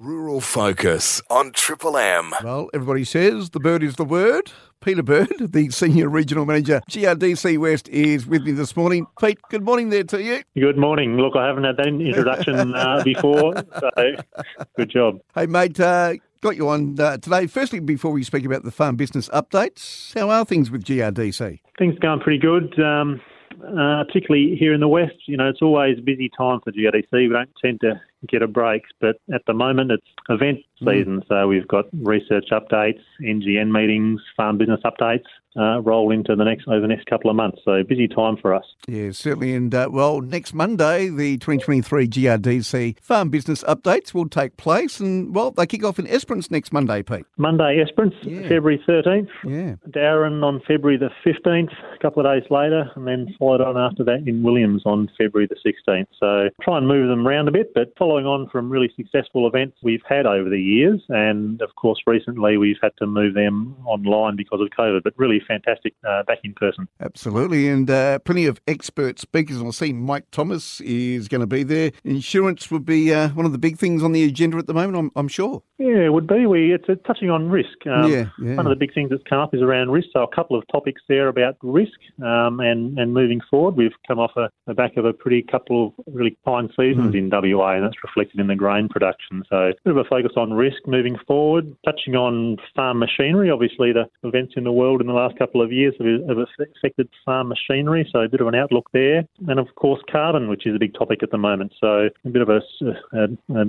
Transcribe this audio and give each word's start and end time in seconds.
Rural 0.00 0.40
Focus 0.40 1.20
on 1.28 1.50
Triple 1.50 1.96
M. 1.96 2.32
Well, 2.44 2.70
everybody 2.72 3.02
says 3.02 3.50
the 3.50 3.58
bird 3.58 3.82
is 3.82 3.96
the 3.96 4.04
word. 4.04 4.52
Peter 4.80 5.02
Bird, 5.02 5.32
the 5.40 5.70
Senior 5.70 6.08
Regional 6.08 6.46
Manager, 6.46 6.80
GRDC 6.88 7.58
West, 7.58 7.88
is 7.88 8.24
with 8.24 8.44
me 8.44 8.52
this 8.52 8.76
morning. 8.76 9.08
Pete, 9.20 9.40
good 9.50 9.64
morning 9.64 9.90
there 9.90 10.04
to 10.04 10.22
you. 10.22 10.44
Good 10.54 10.78
morning. 10.78 11.16
Look, 11.16 11.34
I 11.34 11.48
haven't 11.48 11.64
had 11.64 11.78
that 11.78 11.88
introduction 11.88 12.76
uh, 12.76 13.02
before, 13.04 13.54
so 13.56 14.14
good 14.76 14.88
job. 14.88 15.18
Hey, 15.34 15.46
mate, 15.46 15.80
uh, 15.80 16.14
got 16.42 16.56
you 16.56 16.68
on 16.68 17.00
uh, 17.00 17.16
today. 17.16 17.48
Firstly, 17.48 17.80
before 17.80 18.12
we 18.12 18.22
speak 18.22 18.44
about 18.44 18.62
the 18.62 18.70
farm 18.70 18.94
business 18.94 19.28
updates, 19.30 20.16
how 20.16 20.30
are 20.30 20.44
things 20.44 20.70
with 20.70 20.84
GRDC? 20.84 21.58
Things 21.76 21.98
going 21.98 22.20
pretty 22.20 22.38
good. 22.38 22.78
Um, 22.78 23.20
uh, 23.66 24.04
particularly 24.04 24.54
here 24.56 24.72
in 24.72 24.78
the 24.78 24.86
west, 24.86 25.16
you 25.26 25.36
know, 25.36 25.48
it's 25.48 25.62
always 25.62 25.98
a 25.98 26.02
busy 26.02 26.30
time 26.38 26.60
for 26.62 26.70
GRDC. 26.70 27.10
We 27.12 27.28
don't 27.28 27.50
tend 27.60 27.80
to 27.80 28.00
get 28.28 28.42
a 28.42 28.48
break, 28.48 28.82
but 29.00 29.16
at 29.32 29.42
the 29.46 29.54
moment 29.54 29.92
it's 29.92 30.06
event 30.28 30.58
season, 30.78 31.20
mm. 31.20 31.28
so 31.28 31.48
we've 31.48 31.68
got 31.68 31.86
research 31.92 32.46
updates, 32.52 33.00
NGN 33.22 33.70
meetings, 33.70 34.20
farm 34.36 34.58
business 34.58 34.80
updates, 34.84 35.24
uh, 35.58 35.80
roll 35.80 36.10
into 36.10 36.36
the 36.36 36.44
next 36.44 36.68
over 36.68 36.80
the 36.80 36.86
next 36.86 37.06
couple 37.06 37.30
of 37.30 37.36
months. 37.36 37.58
So 37.64 37.82
busy 37.82 38.06
time 38.06 38.36
for 38.36 38.54
us. 38.54 38.64
Yeah, 38.86 39.10
certainly. 39.10 39.54
And 39.54 39.74
uh, 39.74 39.88
well, 39.90 40.20
next 40.20 40.54
Monday, 40.54 41.08
the 41.08 41.36
2023 41.38 42.08
GRDC 42.08 43.00
farm 43.00 43.30
business 43.30 43.64
updates 43.64 44.14
will 44.14 44.28
take 44.28 44.56
place, 44.56 45.00
and 45.00 45.34
well, 45.34 45.50
they 45.50 45.66
kick 45.66 45.84
off 45.84 45.98
in 45.98 46.06
Esperance 46.06 46.50
next 46.50 46.72
Monday, 46.72 47.02
Pete. 47.02 47.24
Monday, 47.36 47.80
Esperance, 47.80 48.14
yeah. 48.22 48.42
February 48.42 48.82
13th. 48.88 49.28
Yeah. 49.44 49.74
Dowerin 49.90 50.44
on 50.44 50.60
February 50.66 50.96
the 50.96 51.10
15th, 51.26 51.72
a 51.94 51.98
couple 51.98 52.24
of 52.24 52.32
days 52.32 52.48
later, 52.50 52.90
and 52.94 53.06
then 53.06 53.34
followed 53.38 53.60
on 53.60 53.76
after 53.76 54.04
that 54.04 54.24
in 54.26 54.42
Williams 54.42 54.82
on 54.86 55.10
February 55.18 55.48
the 55.48 55.56
16th. 55.56 56.06
So 56.20 56.50
try 56.62 56.78
and 56.78 56.86
move 56.86 57.08
them 57.08 57.26
around 57.26 57.48
a 57.48 57.52
bit, 57.52 57.72
but 57.74 57.94
following 58.08 58.24
on 58.24 58.48
from 58.48 58.70
really 58.70 58.90
successful 58.96 59.46
events 59.46 59.76
we've 59.82 60.02
had 60.08 60.24
over 60.24 60.48
the 60.48 60.58
years, 60.58 61.02
and 61.10 61.60
of 61.60 61.68
course 61.76 62.00
recently 62.06 62.56
we've 62.56 62.78
had 62.80 62.92
to 62.98 63.06
move 63.06 63.34
them 63.34 63.76
online 63.84 64.34
because 64.34 64.62
of 64.62 64.68
COVID, 64.70 65.02
but 65.04 65.12
really 65.18 65.42
fantastic 65.46 65.94
uh, 66.08 66.22
back 66.22 66.38
in 66.42 66.54
person. 66.54 66.88
Absolutely, 67.00 67.68
and 67.68 67.90
uh, 67.90 68.18
plenty 68.20 68.46
of 68.46 68.62
expert 68.66 69.18
speakers. 69.18 69.58
I'll 69.58 69.72
see 69.72 69.92
Mike 69.92 70.24
Thomas 70.30 70.80
is 70.80 71.28
going 71.28 71.42
to 71.42 71.46
be 71.46 71.64
there. 71.64 71.92
Insurance 72.02 72.70
would 72.70 72.86
be 72.86 73.12
uh, 73.12 73.28
one 73.30 73.44
of 73.44 73.52
the 73.52 73.58
big 73.58 73.76
things 73.76 74.02
on 74.02 74.12
the 74.12 74.24
agenda 74.24 74.56
at 74.56 74.66
the 74.66 74.74
moment, 74.74 74.96
I'm, 74.96 75.10
I'm 75.14 75.28
sure. 75.28 75.62
Yeah, 75.78 76.06
it 76.06 76.12
would 76.12 76.26
be. 76.26 76.44
We 76.46 76.74
it's 76.74 76.86
touching 77.06 77.30
on 77.30 77.50
risk. 77.50 77.86
Um, 77.86 78.10
yeah, 78.12 78.24
yeah, 78.42 78.56
One 78.56 78.66
of 78.66 78.70
the 78.70 78.76
big 78.76 78.92
things 78.92 79.10
that's 79.10 79.22
come 79.28 79.38
up 79.38 79.54
is 79.54 79.62
around 79.62 79.90
risk. 79.90 80.08
So 80.12 80.24
a 80.24 80.34
couple 80.34 80.58
of 80.58 80.64
topics 80.72 81.00
there 81.08 81.28
about 81.28 81.56
risk 81.62 81.98
um, 82.20 82.58
and 82.58 82.98
and 82.98 83.14
moving 83.14 83.40
forward. 83.48 83.76
We've 83.76 83.92
come 84.06 84.18
off 84.18 84.32
a, 84.36 84.50
the 84.66 84.74
back 84.74 84.96
of 84.96 85.04
a 85.04 85.12
pretty 85.12 85.42
couple 85.42 85.86
of 85.86 86.04
really 86.12 86.36
fine 86.44 86.68
seasons 86.70 87.14
mm. 87.14 87.18
in 87.18 87.30
WA, 87.30 87.76
and 87.76 87.84
that's 87.84 88.02
reflected 88.02 88.40
in 88.40 88.48
the 88.48 88.56
grain 88.56 88.88
production. 88.88 89.44
So 89.48 89.56
a 89.56 89.74
bit 89.84 89.96
of 89.96 89.98
a 89.98 90.04
focus 90.04 90.32
on 90.36 90.52
risk 90.52 90.78
moving 90.88 91.16
forward. 91.28 91.72
Touching 91.84 92.16
on 92.16 92.56
farm 92.74 92.98
machinery. 92.98 93.48
Obviously, 93.48 93.92
the 93.92 94.06
events 94.24 94.54
in 94.56 94.64
the 94.64 94.72
world 94.72 95.00
in 95.00 95.06
the 95.06 95.12
last 95.12 95.38
couple 95.38 95.62
of 95.62 95.70
years 95.70 95.94
have, 96.00 96.28
have 96.28 96.44
affected 96.76 97.08
farm 97.24 97.48
machinery. 97.48 98.08
So 98.12 98.22
a 98.22 98.28
bit 98.28 98.40
of 98.40 98.48
an 98.48 98.56
outlook 98.56 98.88
there, 98.92 99.22
and 99.46 99.60
of 99.60 99.72
course 99.76 100.02
carbon, 100.10 100.48
which 100.48 100.66
is 100.66 100.74
a 100.74 100.78
big 100.80 100.94
topic 100.94 101.22
at 101.22 101.30
the 101.30 101.38
moment. 101.38 101.72
So 101.80 102.08
a 102.24 102.28
bit 102.28 102.42
of 102.42 102.48
a, 102.48 102.60
a, 103.12 103.28
a 103.54 103.64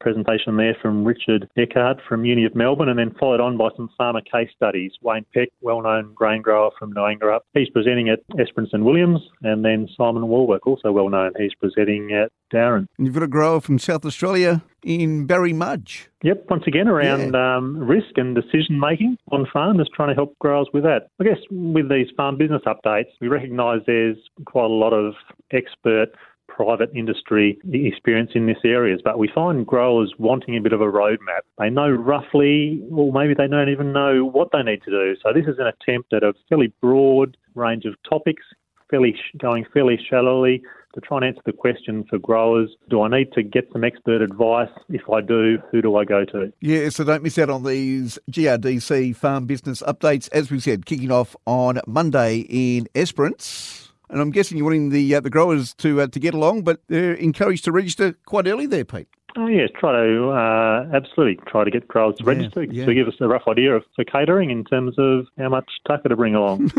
presentation 0.00 0.58
there 0.58 0.76
from 0.82 1.02
Richard 1.02 1.29
Eckard 1.56 2.00
from 2.08 2.24
Uni 2.24 2.44
of 2.44 2.54
Melbourne, 2.54 2.88
and 2.88 2.98
then 2.98 3.14
followed 3.18 3.40
on 3.40 3.56
by 3.56 3.68
some 3.76 3.88
farmer 3.96 4.20
case 4.20 4.50
studies. 4.54 4.92
Wayne 5.02 5.24
Peck, 5.32 5.48
well-known 5.60 6.14
grain 6.14 6.42
grower 6.42 6.70
from 6.78 6.92
Noangerup, 6.92 7.40
he's 7.54 7.70
presenting 7.70 8.08
at 8.08 8.20
Esperance 8.38 8.70
and 8.72 8.84
Williams, 8.84 9.20
and 9.42 9.64
then 9.64 9.88
Simon 9.96 10.24
Wallwork, 10.24 10.60
also 10.66 10.92
well-known, 10.92 11.32
he's 11.38 11.54
presenting 11.54 12.12
at 12.12 12.30
Dowerin. 12.52 12.86
And 12.98 13.06
you've 13.06 13.14
got 13.14 13.22
a 13.22 13.28
grower 13.28 13.60
from 13.60 13.78
South 13.78 14.04
Australia 14.04 14.62
in 14.82 15.26
Barry 15.26 15.52
Mudge. 15.52 16.08
Yep, 16.22 16.46
once 16.50 16.64
again 16.66 16.88
around 16.88 17.32
yeah. 17.32 17.56
um, 17.56 17.78
risk 17.78 18.16
and 18.16 18.34
decision 18.34 18.78
making 18.78 19.16
on 19.32 19.46
farm, 19.52 19.78
just 19.78 19.92
trying 19.92 20.08
to 20.08 20.14
help 20.14 20.38
growers 20.38 20.68
with 20.72 20.82
that. 20.82 21.08
I 21.20 21.24
guess 21.24 21.38
with 21.50 21.88
these 21.88 22.08
farm 22.16 22.36
business 22.36 22.62
updates, 22.66 23.08
we 23.20 23.28
recognise 23.28 23.80
there's 23.86 24.18
quite 24.46 24.64
a 24.64 24.68
lot 24.68 24.92
of 24.92 25.14
expert 25.52 26.08
private 26.56 26.90
industry 26.94 27.58
experience 27.72 28.32
in 28.34 28.46
this 28.46 28.58
areas, 28.64 29.00
but 29.02 29.18
we 29.18 29.30
find 29.34 29.66
growers 29.66 30.12
wanting 30.18 30.56
a 30.56 30.60
bit 30.60 30.72
of 30.72 30.80
a 30.80 30.86
roadmap. 30.86 31.42
They 31.58 31.70
know 31.70 31.88
roughly, 31.90 32.82
or 32.90 33.12
maybe 33.12 33.34
they 33.34 33.48
don't 33.48 33.68
even 33.68 33.92
know 33.92 34.24
what 34.24 34.48
they 34.52 34.62
need 34.62 34.82
to 34.84 34.90
do. 34.90 35.16
So 35.22 35.32
this 35.32 35.46
is 35.46 35.58
an 35.58 35.66
attempt 35.66 36.12
at 36.12 36.22
a 36.22 36.34
fairly 36.48 36.72
broad 36.80 37.36
range 37.54 37.84
of 37.84 37.94
topics, 38.08 38.42
fairly 38.90 39.14
going 39.38 39.64
fairly 39.72 39.98
shallowly 40.08 40.62
to 40.94 41.00
try 41.00 41.18
and 41.18 41.26
answer 41.26 41.42
the 41.46 41.52
question 41.52 42.04
for 42.10 42.18
growers 42.18 42.70
do 42.88 43.02
I 43.02 43.08
need 43.08 43.32
to 43.32 43.42
get 43.42 43.68
some 43.72 43.84
expert 43.84 44.22
advice? 44.22 44.70
If 44.88 45.08
I 45.08 45.20
do, 45.20 45.58
who 45.70 45.80
do 45.82 45.96
I 45.96 46.04
go 46.04 46.24
to? 46.24 46.52
Yeah, 46.60 46.88
so 46.88 47.04
don't 47.04 47.22
miss 47.22 47.38
out 47.38 47.50
on 47.50 47.64
these 47.64 48.18
GRDC 48.30 49.14
farm 49.16 49.46
business 49.46 49.82
updates, 49.82 50.28
as 50.32 50.50
we 50.50 50.58
said, 50.58 50.86
kicking 50.86 51.12
off 51.12 51.36
on 51.46 51.80
Monday 51.86 52.38
in 52.48 52.88
Esperance. 52.94 53.89
And 54.10 54.20
I'm 54.20 54.30
guessing 54.30 54.58
you're 54.58 54.64
wanting 54.64 54.90
the 54.90 55.14
uh, 55.14 55.20
the 55.20 55.30
growers 55.30 55.72
to 55.74 56.00
uh, 56.00 56.06
to 56.08 56.18
get 56.18 56.34
along, 56.34 56.62
but 56.62 56.80
they're 56.88 57.14
encouraged 57.14 57.64
to 57.64 57.72
register 57.72 58.14
quite 58.26 58.48
early 58.48 58.66
there, 58.66 58.84
Pete. 58.84 59.08
Oh 59.36 59.46
yes, 59.46 59.70
try 59.78 59.92
to 59.92 60.30
uh, 60.30 60.88
absolutely 60.92 61.42
try 61.46 61.64
to 61.64 61.70
get 61.70 61.86
growers 61.86 62.16
to 62.16 62.24
register 62.24 62.64
yeah. 62.64 62.84
to 62.84 62.94
give 62.94 63.06
us 63.06 63.14
a 63.20 63.28
rough 63.28 63.44
idea 63.48 63.74
of 63.74 63.84
the 63.96 64.04
catering 64.04 64.50
in 64.50 64.64
terms 64.64 64.94
of 64.98 65.26
how 65.38 65.48
much 65.48 65.70
tucker 65.86 66.08
to 66.08 66.16
bring 66.16 66.34
along. 66.34 66.70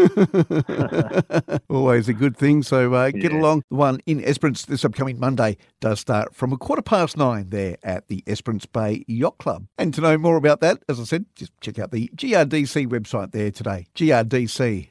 Always 1.69 2.09
a 2.09 2.13
good 2.13 2.35
thing. 2.35 2.63
So 2.63 2.93
uh, 2.93 3.11
get 3.11 3.31
yeah. 3.31 3.39
along. 3.39 3.63
The 3.69 3.75
one 3.75 3.99
in 4.05 4.23
Esperance 4.23 4.65
this 4.65 4.83
upcoming 4.83 5.19
Monday 5.19 5.57
does 5.79 5.99
start 5.99 6.35
from 6.35 6.51
a 6.51 6.57
quarter 6.57 6.81
past 6.81 7.15
nine 7.17 7.49
there 7.49 7.77
at 7.83 8.07
the 8.07 8.23
Esperance 8.27 8.65
Bay 8.65 9.05
Yacht 9.07 9.37
Club. 9.37 9.67
And 9.77 9.93
to 9.93 10.01
know 10.01 10.17
more 10.17 10.35
about 10.35 10.59
that, 10.61 10.83
as 10.89 10.99
I 10.99 11.03
said, 11.03 11.25
just 11.35 11.51
check 11.61 11.79
out 11.79 11.91
the 11.91 12.09
GRDC 12.15 12.87
website 12.87 13.31
there 13.31 13.51
today, 13.51 13.87
grdc.com.au. 13.95 14.87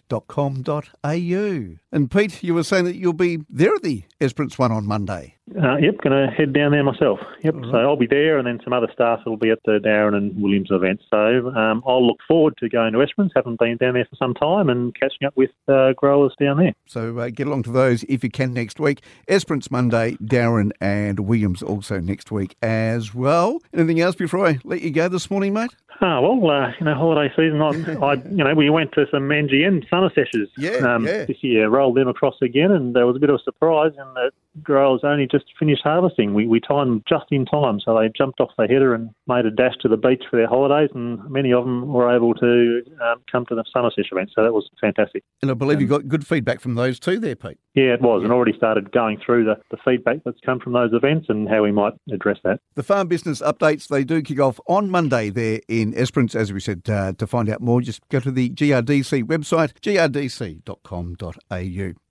And 1.92 2.10
Pete, 2.10 2.42
you 2.42 2.54
were 2.54 2.62
saying 2.62 2.84
that 2.84 2.96
you'll 2.96 3.12
be 3.12 3.40
there 3.48 3.74
at 3.74 3.82
the 3.82 4.04
Esperance 4.20 4.58
one 4.58 4.72
on 4.72 4.86
Monday. 4.86 5.36
Uh, 5.56 5.76
yep, 5.76 5.98
going 5.98 6.12
to 6.12 6.32
head 6.32 6.52
down 6.52 6.70
there 6.72 6.84
myself. 6.84 7.18
Yep, 7.42 7.54
so 7.70 7.76
I'll 7.76 7.96
be 7.96 8.06
there, 8.06 8.38
and 8.38 8.46
then 8.46 8.60
some 8.62 8.72
other 8.72 8.88
staff 8.92 9.20
will 9.26 9.36
be 9.36 9.50
at 9.50 9.58
the 9.64 9.80
Dowerin 9.84 10.16
and 10.16 10.40
Williams 10.40 10.68
event. 10.70 11.00
So 11.10 11.48
um, 11.50 11.82
I'll 11.86 12.06
look 12.06 12.18
forward 12.26 12.56
to 12.58 12.68
going 12.68 12.92
to 12.92 13.02
Esperance. 13.02 13.32
Haven't 13.34 13.58
been 13.58 13.76
down 13.76 13.94
there 13.94 14.06
for 14.08 14.16
some 14.16 14.34
time, 14.34 14.68
and 14.68 14.94
catching 14.94 15.26
up 15.26 15.36
with 15.36 15.50
uh, 15.66 15.92
growers 15.94 16.34
down 16.40 16.58
there. 16.58 16.72
So 16.86 17.18
uh, 17.18 17.30
get 17.30 17.46
along 17.46 17.64
to 17.64 17.72
those 17.72 18.04
if 18.04 18.22
you 18.22 18.30
can 18.30 18.54
next 18.54 18.78
week. 18.78 19.02
Esperance 19.26 19.70
Monday, 19.70 20.16
Dowerin 20.22 20.70
and 20.80 21.20
Williams 21.20 21.62
also 21.62 21.98
next 21.98 22.30
week 22.30 22.56
as 22.62 23.14
well. 23.14 23.60
Anything 23.74 24.00
else 24.00 24.14
before 24.14 24.46
I 24.46 24.58
let 24.64 24.82
you 24.82 24.90
go 24.90 25.08
this 25.08 25.30
morning, 25.30 25.52
mate? 25.52 25.70
Ah, 26.02 26.18
well, 26.20 26.50
uh, 26.50 26.72
you 26.78 26.86
know, 26.86 26.94
holiday 26.94 27.28
season. 27.36 27.60
I, 27.60 27.68
I, 28.06 28.14
you 28.14 28.42
know, 28.42 28.54
we 28.54 28.70
went 28.70 28.92
to 28.92 29.04
some 29.10 29.28
NGN 29.28 29.88
summer 29.90 30.10
sessions 30.14 30.48
yeah, 30.56 30.78
um, 30.78 31.06
yeah. 31.06 31.26
this 31.26 31.36
year. 31.42 31.68
Rolled 31.68 31.96
them 31.96 32.08
across 32.08 32.36
again, 32.40 32.70
and 32.70 32.94
there 32.94 33.06
was 33.06 33.16
a 33.16 33.18
bit 33.18 33.28
of 33.28 33.36
a 33.36 33.42
surprise 33.42 33.92
in 33.92 34.14
that 34.14 34.30
growers 34.62 35.00
only 35.04 35.28
just 35.30 35.44
finished 35.58 35.82
harvesting. 35.84 36.32
We 36.34 36.46
we 36.46 36.60
timed 36.60 37.02
just 37.08 37.26
in 37.30 37.44
time, 37.44 37.80
so 37.80 37.98
they 37.98 38.10
jumped 38.16 38.40
off 38.40 38.50
the 38.56 38.66
header 38.66 38.94
and 38.94 39.10
made 39.26 39.44
a 39.44 39.50
dash 39.50 39.74
to 39.82 39.88
the 39.88 39.96
beach 39.96 40.24
for 40.30 40.36
their 40.36 40.48
holidays, 40.48 40.90
and 40.94 41.22
many 41.30 41.52
of 41.52 41.64
them 41.64 41.92
were 41.92 42.14
able 42.14 42.34
to 42.34 42.82
um, 43.02 43.20
come 43.30 43.44
to 43.46 43.54
the 43.54 43.64
summer 43.72 43.90
session 43.90 44.16
event. 44.16 44.30
So 44.34 44.42
that 44.42 44.52
was 44.52 44.68
fantastic. 44.80 45.22
And 45.42 45.50
I 45.50 45.54
believe 45.54 45.76
um, 45.76 45.82
you 45.82 45.88
got 45.88 46.08
good 46.08 46.26
feedback 46.26 46.60
from 46.60 46.76
those 46.76 46.98
too, 46.98 47.18
there, 47.18 47.36
Pete. 47.36 47.58
Yeah, 47.74 47.94
it 47.94 48.02
was, 48.02 48.22
and 48.24 48.32
already 48.32 48.56
started 48.56 48.90
going 48.90 49.20
through 49.24 49.44
the, 49.44 49.54
the 49.70 49.76
feedback 49.84 50.18
that's 50.24 50.40
come 50.44 50.58
from 50.58 50.72
those 50.72 50.92
events 50.92 51.26
and 51.28 51.48
how 51.48 51.62
we 51.62 51.70
might 51.70 51.92
address 52.10 52.38
that. 52.42 52.60
The 52.74 52.82
farm 52.82 53.06
business 53.06 53.40
updates 53.40 53.86
they 53.86 54.02
do 54.02 54.22
kick 54.22 54.40
off 54.40 54.58
on 54.66 54.90
Monday 54.90 55.30
there 55.30 55.60
in 55.68 55.89
Esperance, 55.94 56.34
as 56.34 56.52
we 56.52 56.60
said 56.60 56.70
said 56.70 56.92
uh, 56.92 57.12
to 57.14 57.26
find 57.26 57.48
out 57.48 57.60
more, 57.60 57.80
just 57.80 58.06
go 58.08 58.20
to 58.20 58.30
the 58.30 58.50
GRDC 58.50 59.24
website, 59.24 59.72
grdc.com.au. 59.80 61.20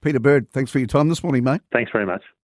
Peter 0.01 0.19
Bird, 0.19 0.51
thanks 0.51 0.71
for 0.71 0.79
your 0.79 0.87
time 0.87 1.09
this 1.09 1.23
morning, 1.23 1.43
mate. 1.43 1.61
Thanks 1.71 1.91
very 1.91 2.05
much. 2.05 2.23